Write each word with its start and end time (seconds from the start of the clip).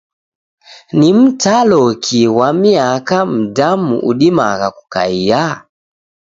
Ni 0.97 1.09
mtaloki 1.13 2.19
ghwa 2.33 2.49
miaka 2.61 3.17
mdamu 3.33 3.93
udimagha 4.09 4.67
kukaia? 4.75 5.45